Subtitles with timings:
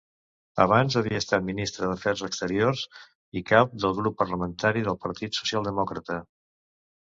[0.63, 2.87] Abans havia estat ministra d'Afers Exteriors
[3.41, 6.21] i cap del grup parlamentari del Partit Socialdemòcrata.